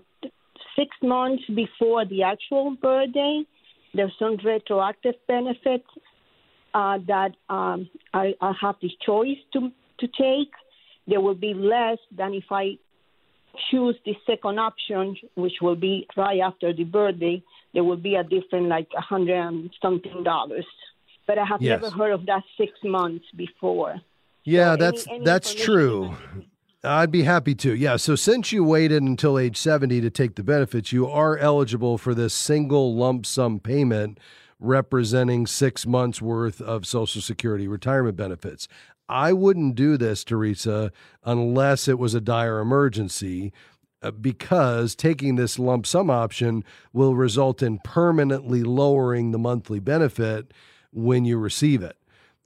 [0.75, 3.43] six months before the actual birthday.
[3.95, 5.87] There's some retroactive benefits
[6.75, 10.51] uh, that um, I, I have the choice to to take.
[11.07, 12.79] There will be less than if I
[13.71, 17.41] choose the second option, which will be right after the birthday.
[17.73, 20.67] There will be a different, like a hundred and something dollars.
[21.27, 21.83] But I have Yes.
[21.83, 24.01] never heard of that six months before.
[24.45, 26.15] Yeah, any- that's any that's true.
[26.85, 27.75] I'd be happy to.
[27.75, 27.97] Yeah.
[27.97, 32.15] So since you waited until age 70 to take the benefits, you are eligible for
[32.15, 34.19] this single lump sum payment
[34.61, 38.69] representing six months worth of Social Security retirement benefits.
[39.09, 40.93] I wouldn't do this, Teresa,
[41.25, 43.53] unless it was a dire emergency.
[44.03, 46.63] uh, Because taking this lump sum option
[46.93, 50.53] will result in permanently lowering the monthly benefit
[50.97, 51.97] when you receive it.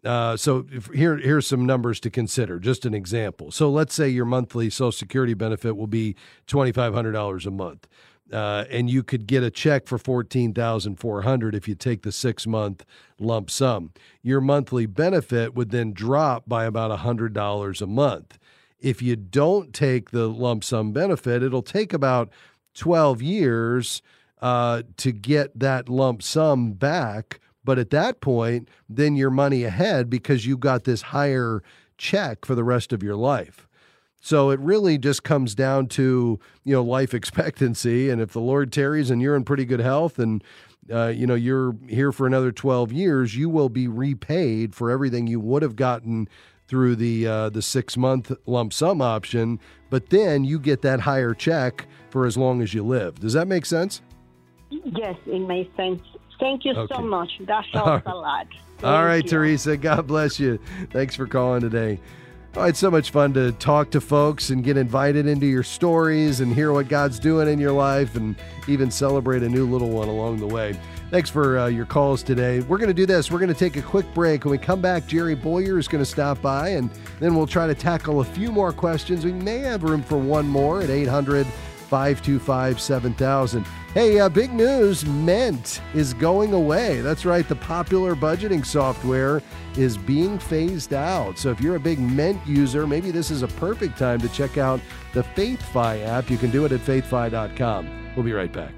[0.04, 2.58] Uh, so if, here, here's some numbers to consider.
[2.58, 3.50] Just an example.
[3.50, 7.50] So let's say your monthly Social Security benefit will be twenty five hundred dollars a
[7.50, 7.86] month,
[8.32, 12.02] uh, and you could get a check for fourteen thousand four hundred if you take
[12.02, 12.84] the six month
[13.18, 13.92] lump sum.
[14.22, 18.38] Your monthly benefit would then drop by about hundred dollars a month.
[18.78, 22.30] If you don't take the lump sum benefit, it'll take about
[22.72, 24.00] twelve years
[24.40, 27.39] uh, to get that lump sum back.
[27.64, 31.62] But at that point, then you're money ahead because you've got this higher
[31.98, 33.68] check for the rest of your life.
[34.20, 38.72] So it really just comes down to you know life expectancy, and if the Lord
[38.72, 40.44] tarries and you're in pretty good health, and
[40.92, 45.26] uh, you know you're here for another 12 years, you will be repaid for everything
[45.26, 46.28] you would have gotten
[46.66, 49.58] through the uh, the six month lump sum option.
[49.88, 53.18] But then you get that higher check for as long as you live.
[53.18, 54.02] Does that make sense?
[54.70, 56.00] Yes, it makes sense.
[56.40, 56.94] Thank you Okay.
[56.94, 57.30] so much.
[57.46, 58.46] That helps a lot.
[58.82, 59.30] All Thank right, you.
[59.30, 59.76] Teresa.
[59.76, 60.58] God bless you.
[60.90, 62.00] Thanks for calling today.
[62.56, 66.40] Oh, it's so much fun to talk to folks and get invited into your stories
[66.40, 68.34] and hear what God's doing in your life and
[68.66, 70.74] even celebrate a new little one along the way.
[71.10, 72.58] Thanks for uh, your calls today.
[72.60, 73.30] We're going to do this.
[73.30, 74.44] We're going to take a quick break.
[74.44, 77.68] When we come back, Jerry Bowyer is going to stop by and then we'll try
[77.68, 79.24] to tackle a few more questions.
[79.24, 81.46] We may have room for one more at 800
[81.90, 83.64] 525 7000.
[83.92, 87.00] Hey, uh, big news Mint is going away.
[87.00, 89.42] That's right, the popular budgeting software
[89.76, 91.38] is being phased out.
[91.38, 94.58] So if you're a big Mint user, maybe this is a perfect time to check
[94.58, 94.80] out
[95.12, 96.30] the FaithFi app.
[96.30, 98.14] You can do it at faithfi.com.
[98.14, 98.72] We'll be right back.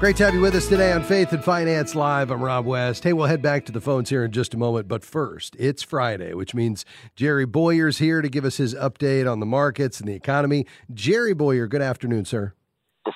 [0.00, 2.30] Great to have you with us today on Faith and Finance Live.
[2.30, 3.04] I'm Rob West.
[3.04, 4.88] Hey, we'll head back to the phones here in just a moment.
[4.88, 6.86] But first, it's Friday, which means
[7.16, 10.64] Jerry Bowyer's here to give us his update on the markets and the economy.
[10.94, 12.54] Jerry Bowyer, good afternoon, sir.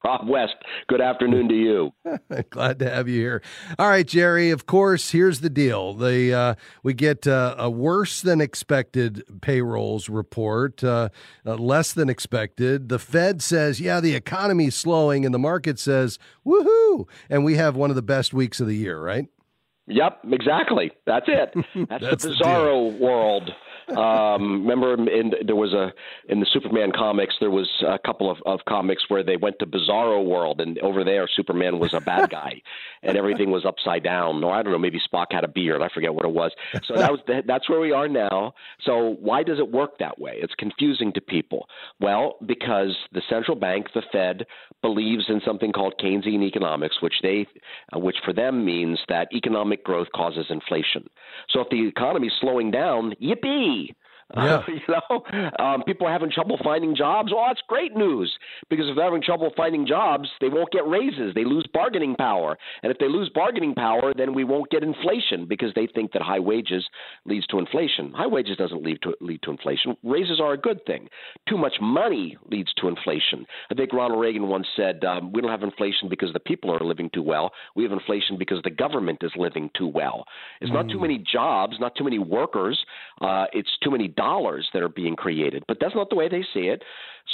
[0.02, 0.54] Rob West,
[0.88, 1.92] good afternoon to you.
[2.50, 3.42] Glad to have you here.
[3.78, 4.50] All right, Jerry.
[4.50, 10.08] Of course, here's the deal: the uh, we get uh, a worse than expected payrolls
[10.08, 11.10] report, uh,
[11.46, 12.88] uh, less than expected.
[12.88, 17.76] The Fed says, "Yeah, the economy's slowing," and the market says, "Woohoo!" And we have
[17.76, 19.26] one of the best weeks of the year, right?
[19.86, 20.92] Yep, exactly.
[21.06, 21.54] That's it.
[21.88, 23.50] That's, That's the the bizarro world.
[23.96, 25.92] Um, remember, in, there was a
[26.28, 27.34] in the Superman comics.
[27.40, 31.04] There was a couple of, of comics where they went to Bizarro World, and over
[31.04, 32.62] there, Superman was a bad guy,
[33.02, 34.42] and everything was upside down.
[34.42, 35.82] Or I don't know, maybe Spock had a beard.
[35.82, 36.52] I forget what it was.
[36.84, 38.54] So that was the, that's where we are now.
[38.84, 40.34] So why does it work that way?
[40.36, 41.66] It's confusing to people.
[42.00, 44.46] Well, because the central bank, the Fed,
[44.82, 47.46] believes in something called Keynesian economics, which they,
[47.94, 51.08] uh, which for them means that economic growth causes inflation.
[51.50, 53.73] So if the economy is slowing down, yippee!
[54.44, 54.62] Yeah.
[54.66, 55.22] you know,
[55.64, 57.32] um, people are having trouble finding jobs.
[57.32, 58.36] Well, that's great news
[58.68, 61.34] because if they're having trouble finding jobs, they won't get raises.
[61.34, 65.46] They lose bargaining power, and if they lose bargaining power, then we won't get inflation
[65.46, 66.84] because they think that high wages
[67.24, 68.12] leads to inflation.
[68.12, 69.96] High wages doesn't lead to lead to inflation.
[70.02, 71.08] Raises are a good thing.
[71.48, 73.46] Too much money leads to inflation.
[73.70, 76.80] I think Ronald Reagan once said, um, "We don't have inflation because the people are
[76.80, 77.52] living too well.
[77.76, 80.26] We have inflation because the government is living too well.
[80.60, 82.84] It's not too many jobs, not too many workers.
[83.20, 85.62] Uh, it's too many dollars that are being created.
[85.68, 86.82] But that's not the way they see it.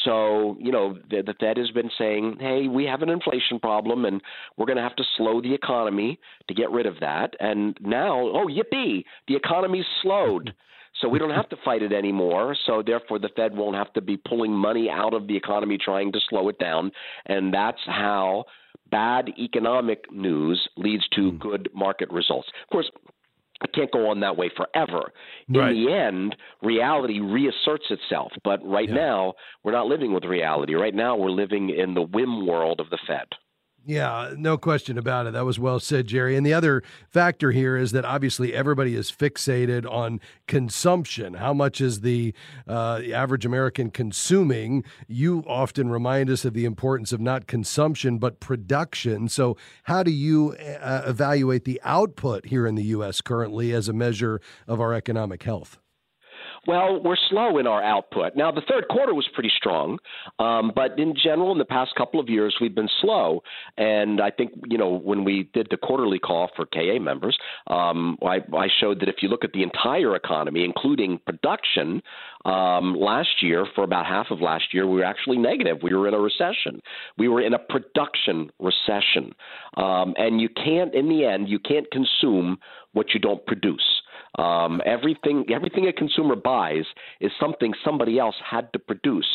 [0.05, 4.05] So, you know, the, the Fed has been saying, hey, we have an inflation problem
[4.05, 4.21] and
[4.57, 7.35] we're going to have to slow the economy to get rid of that.
[7.41, 10.55] And now, oh, yippee, the economy's slowed.
[11.01, 12.55] So we don't have to fight it anymore.
[12.67, 16.11] So therefore, the Fed won't have to be pulling money out of the economy trying
[16.13, 16.91] to slow it down.
[17.27, 18.45] And that's how
[18.91, 21.37] bad economic news leads to hmm.
[21.39, 22.49] good market results.
[22.65, 22.91] Of course,
[23.63, 25.13] it can't go on that way forever.
[25.49, 25.73] In Right.
[25.75, 28.33] the end, reality reasserts itself.
[28.43, 28.95] But right Yeah.
[28.95, 30.75] now, we're not living with reality.
[30.75, 33.27] Right now, we're living in the whim world of the Fed.
[33.87, 35.33] Yeah, no question about it.
[35.33, 36.37] That was well said, Jerry.
[36.37, 41.35] And the other factor here is that obviously everybody is fixated on consumption.
[41.35, 42.35] How much is the,
[42.69, 44.85] uh, the average American consuming?
[45.09, 49.29] You often remind us of the importance of not consumption, but production.
[49.29, 53.21] So, how do you uh, evaluate the output here in the U.S.
[53.23, 55.79] currently as a measure of our economic health?
[56.67, 58.37] Well, we're slow in our output.
[58.37, 59.99] Now, the third quarter was pretty strong,
[60.39, 63.43] um, but in general, in the past couple of years, we've been slow.
[63.79, 68.19] And I think, you know, when we did the quarterly call for KA members, um,
[68.23, 72.03] I, I showed that if you look at the entire economy, including production,
[72.45, 75.79] um, last year, for about half of last year, we were actually negative.
[75.83, 76.81] We were in a recession.
[77.19, 79.35] We were in a production recession.
[79.77, 82.59] Um, and you can't, in the end, you can't consume
[82.93, 84.00] what you don't produce.
[84.39, 86.85] Um, everything everything a consumer buys
[87.21, 89.27] is something somebody else had to produce.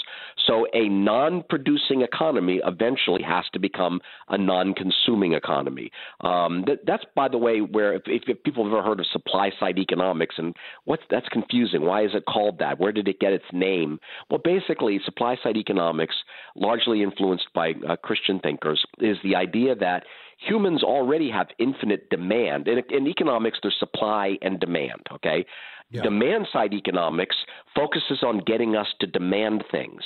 [0.47, 5.91] So a non-producing economy eventually has to become a non-consuming economy.
[6.21, 9.51] Um, that, that's by the way where if, if, people have ever heard of supply
[9.59, 11.81] side economics and what's that's confusing.
[11.81, 12.79] Why is it called that?
[12.79, 13.99] Where did it get its name?
[14.29, 16.15] Well, basically, supply side economics,
[16.55, 20.03] largely influenced by uh, Christian thinkers, is the idea that
[20.37, 22.67] humans already have infinite demand.
[22.67, 25.45] In, in economics, there's supply and demand, okay?
[25.91, 26.01] Yeah.
[26.01, 27.35] Demand side economics
[27.75, 30.01] focuses on getting us to demand things.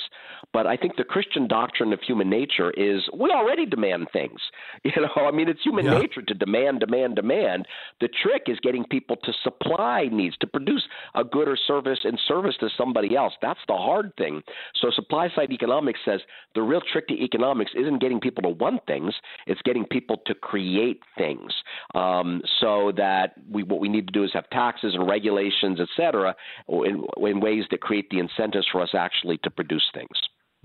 [0.52, 4.40] But I think the Christian doctrine of human nature is we already demand things.
[4.90, 5.98] You know, I mean, it's human yeah.
[5.98, 7.66] nature to demand, demand, demand.
[8.00, 10.82] The trick is getting people to supply needs, to produce
[11.14, 13.34] a good or service in service to somebody else.
[13.40, 14.42] That's the hard thing.
[14.74, 16.20] So supply side economics says
[16.54, 19.14] the real trick to economics isn't getting people to want things;
[19.46, 21.52] it's getting people to create things.
[21.94, 25.88] Um, so that we what we need to do is have taxes and regulations, et
[25.96, 26.34] cetera,
[26.68, 30.08] in, in ways that create the incentives for us actually to produce things.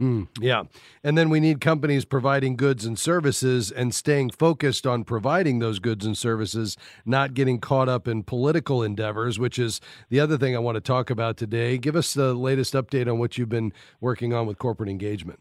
[0.02, 0.64] Mm, yeah.
[1.06, 5.80] And then we need companies providing goods and services and staying focused on providing those
[5.80, 6.76] goods and services,
[7.06, 9.80] not getting caught up in political endeavors, which is
[10.10, 11.78] the other thing I want to talk about today.
[11.78, 15.40] Give us the latest update on what you've been working on with corporate engagement.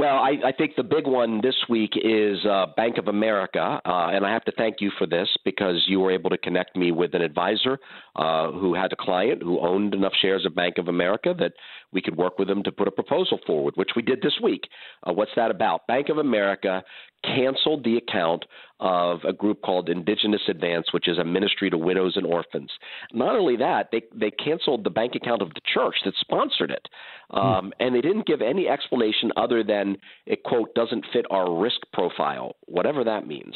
[0.00, 4.08] Well, I, I, think the big one this week is uh, Bank of America, uh,
[4.08, 6.90] and I have to thank you for this because you were able to connect me
[6.90, 7.78] with an advisor
[8.16, 11.52] uh, who had a client who owned enough shares of Bank of America that
[11.92, 14.70] we could work with them to put a proposal forward, which we did this week.
[15.06, 15.86] Uh, what's that about?
[15.86, 16.82] Bank of America
[17.22, 18.46] canceled the account
[18.80, 22.70] of a group called Indigenous Advance, which is a ministry to widows and orphans.
[23.12, 26.88] Not only that, they they canceled the bank account of the church that sponsored it,
[27.30, 27.70] um, hmm.
[27.78, 32.56] and they didn't give any explanation other than it quote doesn't fit our risk profile,
[32.66, 33.54] whatever that means.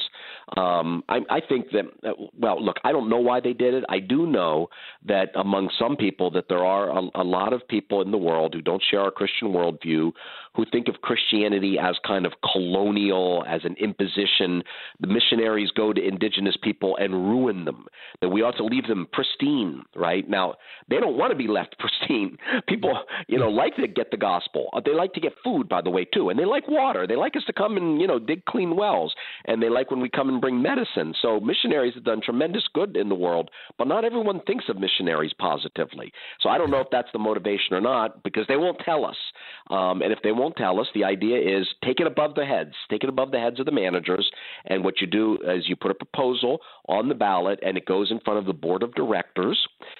[0.56, 3.84] Um, I, I think that uh, well, look, I don't know why they did it.
[3.88, 4.68] I do know
[5.06, 8.54] that among some people that there are a, a lot of people in the world
[8.54, 10.12] who don't share our Christian worldview,
[10.54, 14.62] who think of Christianity as kind of colonial as an imposition.
[15.00, 17.86] The missionaries go to indigenous people and ruin them.
[18.20, 20.28] That we ought to leave them pristine, right?
[20.28, 20.54] Now,
[20.90, 22.36] they don't want to be left pristine.
[22.68, 22.98] People,
[23.28, 24.68] you know, like to get the gospel.
[24.72, 26.28] Uh, they like to get food, by the way, too.
[26.28, 27.06] And they like water.
[27.06, 29.14] They like us to come and, you know, dig clean wells.
[29.46, 31.14] And they like when we come and bring medicine.
[31.22, 35.32] So missionaries have done tremendous good in the world, but not everyone thinks of missionaries
[35.38, 36.12] positively.
[36.40, 39.16] So I don't know if that's the motivation or not because they won't tell us.
[39.70, 42.74] Um, and if they won't tell us, the idea is take it above the heads,
[42.90, 44.30] take it above the heads of the managers.
[44.66, 48.10] And what you do is you put a proposal on the ballot, and it goes
[48.10, 49.58] in front of the board of directors,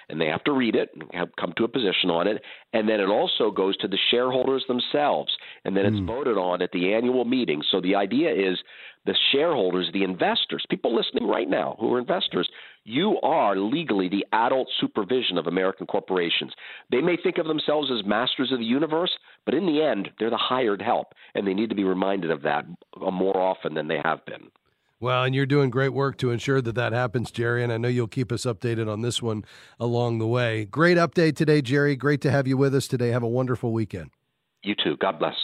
[0.09, 2.42] and they have to read it and have come to a position on it.
[2.72, 5.34] And then it also goes to the shareholders themselves,
[5.64, 5.88] and then mm.
[5.88, 6.07] it's hmm.
[6.07, 7.62] voted on at the annual meeting.
[7.70, 8.59] So the idea is
[9.07, 12.48] the shareholders, the investors, people listening right now who are investors,
[12.84, 16.52] you are legally the adult supervision of American corporations.
[16.90, 19.11] They may think of themselves as masters of the universe,
[19.44, 22.42] but in the end, they're the hired help, and they need to be reminded of
[22.42, 22.64] that
[22.98, 24.50] more often than they have been.
[25.05, 27.62] Well, and you're doing great work to ensure that that happens, Jerry.
[27.62, 29.44] And I know you'll keep us updated on this one
[29.78, 30.64] along the way.
[30.64, 31.94] Great update today, Jerry.
[31.94, 33.11] Great to have you with us today.
[33.11, 34.12] Have a wonderful weekend.
[34.62, 34.96] You too.
[34.96, 35.34] God bless.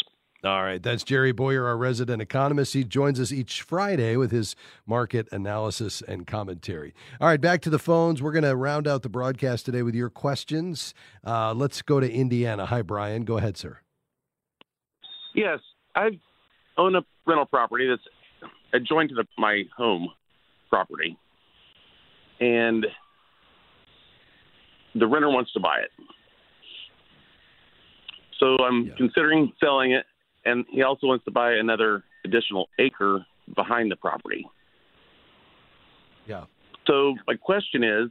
[0.44, 2.72] All right, that's Jerry Bowyer, our resident economist.
[2.72, 4.56] He joins us each Friday with his
[4.86, 6.94] market analysis and commentary.
[7.20, 8.22] All right, back to the phones.
[8.22, 10.94] We're going to round out the broadcast today with your questions.
[11.22, 12.64] Uh, let's go to Indiana.
[12.64, 13.26] Hi, Brian.
[13.26, 13.80] Go ahead, sir.
[15.34, 15.58] Yes,
[15.94, 16.18] I
[16.78, 18.00] own a rental property that's
[18.72, 20.08] adjoined to the, my home
[20.68, 21.16] property,
[22.40, 22.86] and
[24.94, 25.90] the renter wants to buy it.
[28.38, 28.94] So I'm yeah.
[28.96, 30.06] considering selling it
[30.44, 34.46] and he also wants to buy another additional acre behind the property.
[36.26, 36.44] Yeah.
[36.86, 38.08] So my question is,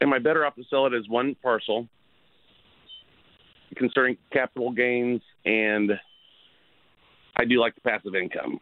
[0.00, 1.88] am I better off to sell it as one parcel,
[3.76, 5.92] considering capital gains, and
[7.36, 8.60] I do like the passive income.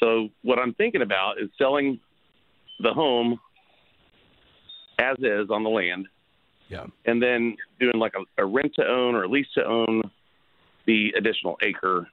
[0.00, 2.00] So what I'm thinking about is selling
[2.80, 3.38] the home
[4.98, 6.06] as is on the land.
[6.68, 6.86] Yeah.
[7.04, 10.02] And then doing like a, a rent to own or a lease to own
[10.86, 12.06] the additional acre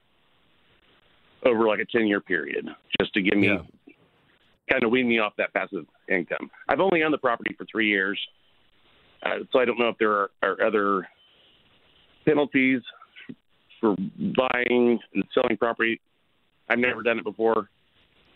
[1.44, 2.68] over like a 10 year period
[3.00, 3.94] just to give me yeah.
[4.70, 6.50] kind of wean me off that passive income.
[6.68, 8.18] I've only owned the property for three years,
[9.24, 11.08] uh, so I don't know if there are, are other
[12.24, 12.80] penalties
[13.80, 13.96] for
[14.36, 16.00] buying and selling property.
[16.68, 17.68] I've never done it before.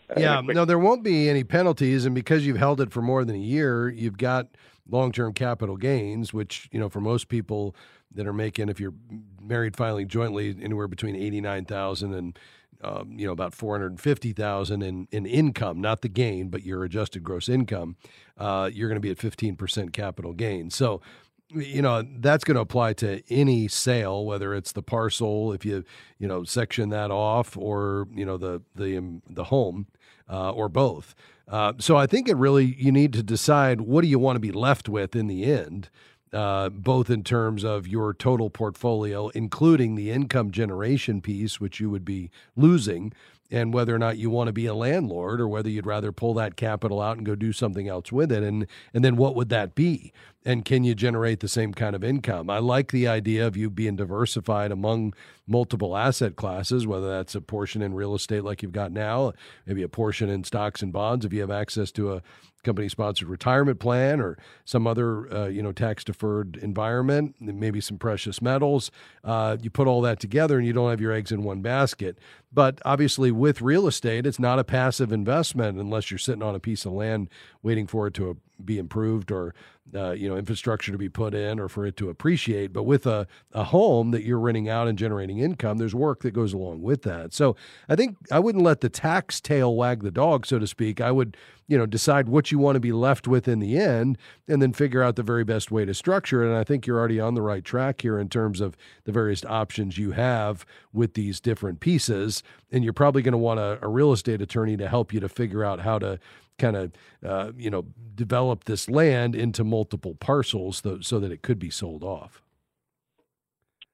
[0.09, 3.01] Uh, yeah, quick- no, there won't be any penalties, and because you've held it for
[3.01, 4.47] more than a year, you've got
[4.89, 7.75] long-term capital gains, which you know for most people
[8.13, 8.93] that are making, if you're
[9.41, 12.39] married filing jointly, anywhere between eighty-nine thousand and
[12.81, 16.63] um, you know about four hundred fifty thousand in in income, not the gain, but
[16.63, 17.97] your adjusted gross income.
[18.37, 20.69] Uh, you're going to be at fifteen percent capital gain.
[20.69, 21.01] So
[21.49, 25.83] you know that's going to apply to any sale whether it's the parcel if you
[26.19, 29.87] you know section that off or you know the the um, the home
[30.29, 31.15] uh, or both.
[31.47, 34.39] Uh, so i think it really you need to decide what do you want to
[34.41, 35.89] be left with in the end
[36.33, 41.89] uh, both in terms of your total portfolio, including the income generation piece, which you
[41.89, 43.13] would be losing,
[43.49, 46.33] and whether or not you want to be a landlord or whether you'd rather pull
[46.33, 49.49] that capital out and go do something else with it and and then what would
[49.49, 50.11] that be?
[50.45, 52.49] And can you generate the same kind of income?
[52.49, 55.13] I like the idea of you being diversified among
[55.45, 59.33] multiple asset classes, whether that's a portion in real estate like you've got now,
[59.65, 62.21] maybe a portion in stocks and bonds if you have access to a
[62.63, 67.97] company sponsored retirement plan or some other uh, you know tax deferred environment maybe some
[67.97, 68.91] precious metals.
[69.23, 72.17] Uh, you put all that together and you don't have your eggs in one basket
[72.51, 76.59] but obviously with real estate it's not a passive investment unless you're sitting on a
[76.59, 77.29] piece of land
[77.61, 79.53] waiting for it to be improved or
[79.95, 82.73] uh, you know infrastructure to be put in or for it to appreciate.
[82.73, 86.31] But with a, a home that you're renting out and generating income there's work that
[86.31, 87.33] goes along with that.
[87.33, 87.55] So
[87.87, 90.99] i think i wouldn't let the tax tail wag the dog so to speak.
[90.99, 91.37] I would
[91.67, 94.17] you know decide what you want to be left with in the end
[94.47, 96.47] and then figure out the very best way to structure it.
[96.47, 98.75] And i think you're already on the right track here in terms of
[99.05, 102.36] the various options you have with these different pieces
[102.71, 105.29] and you're probably going to want a, a real estate attorney to help you to
[105.29, 106.19] figure out how to
[106.57, 106.91] kind of
[107.25, 107.85] uh, you know
[108.15, 112.41] develop this land into multiple parcels th- so that it could be sold off.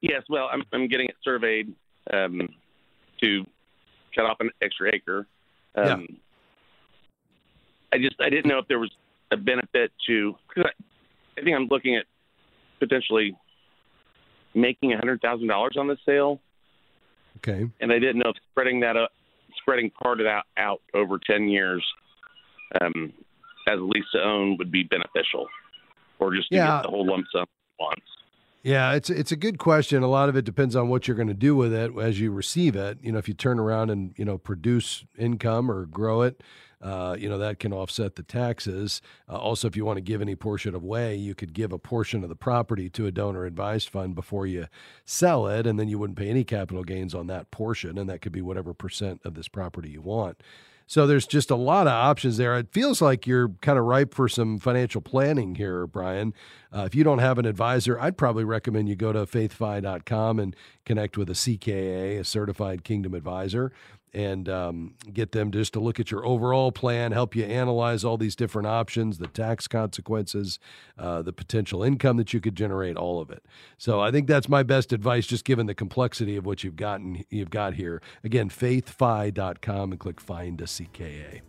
[0.02, 1.74] Yes, well, I'm, I'm getting it surveyed
[2.12, 2.50] um,
[3.22, 3.46] to
[4.14, 5.28] cut off an extra acre.
[5.76, 6.16] Um, yeah.
[7.94, 8.92] I just I didn't know if there was
[9.32, 12.06] a benefit to because I, I think I'm looking at
[12.80, 13.36] potentially
[14.54, 16.40] making a hundred thousand dollars on the sale.
[17.38, 17.68] Okay.
[17.80, 19.12] And they didn't know if spreading that up,
[19.58, 21.86] spreading part of that out over ten years
[22.82, 23.14] um,
[23.68, 25.48] as a lease to own would be beneficial,
[26.20, 26.78] or just to yeah.
[26.78, 27.46] get the whole lump sum
[27.80, 28.02] once?
[28.64, 30.04] Yeah, it's it's a good question.
[30.04, 32.32] A lot of it depends on what you're going to do with it as you
[32.32, 32.98] receive it.
[33.02, 36.42] You know, if you turn around and you know produce income or grow it,
[36.82, 39.02] uh, you know that can offset the taxes.
[39.28, 42.24] Uh, also, if you want to give any portion away, you could give a portion
[42.24, 44.68] of the property to a donor advised fund before you
[45.04, 48.22] sell it, and then you wouldn't pay any capital gains on that portion, and that
[48.22, 50.42] could be whatever percent of this property you want.
[50.88, 52.58] So there's just a lot of options there.
[52.58, 56.34] It feels like you're kind of ripe for some financial planning here, Brian.
[56.76, 60.56] Uh, if you don't have an advisor, I'd probably recommend you go to faithfi.com and
[60.86, 63.72] connect with a CKA, a certified kingdom advisor
[64.14, 68.18] and um, get them just to look at your overall plan, help you analyze all
[68.18, 70.60] these different options, the tax consequences,
[70.98, 73.44] uh, the potential income that you could generate, all of it.
[73.78, 77.24] So I think that's my best advice, just given the complexity of what you've gotten
[77.30, 78.02] you've got here.
[78.24, 81.42] Again, faithfi.com and click find a CKA.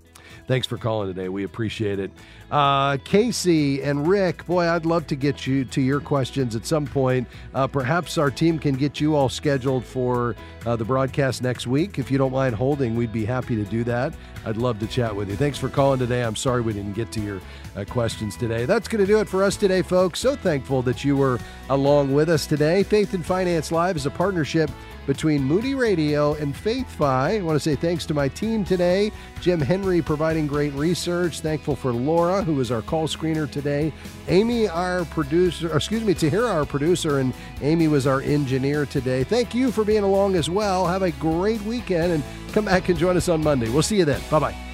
[0.47, 1.29] Thanks for calling today.
[1.29, 2.11] We appreciate it.
[2.51, 6.87] Uh, Casey and Rick, boy, I'd love to get you to your questions at some
[6.87, 7.27] point.
[7.55, 11.99] Uh, perhaps our team can get you all scheduled for uh, the broadcast next week.
[11.99, 14.15] If you don't mind holding, we'd be happy to do that.
[14.47, 15.37] I'd love to chat with you.
[15.37, 16.23] Thanks for calling today.
[16.23, 17.41] I'm sorry we didn't get to your
[17.77, 18.67] uh, questions today.
[18.67, 20.21] That's going to do it for us today, folks.
[20.21, 22.83] So thankful that you were along with us today.
[22.83, 24.71] Faith and Finance Live is a partnership
[25.07, 27.39] between Moody Radio and FaithFi.
[27.39, 29.13] I want to say thanks to my team today.
[29.41, 31.41] Jim Henry providing great research.
[31.41, 33.93] Thankful for Laura, who is our call screener today.
[34.29, 37.33] Amy, our producer, excuse me, Tahira, our producer, and
[37.63, 39.25] Amy was our engineer today.
[39.25, 40.87] Thank you for being along as well.
[40.87, 43.69] Have a great weekend and come back and join us on Monday.
[43.69, 44.21] We'll see you then.
[44.31, 44.74] Bye bye.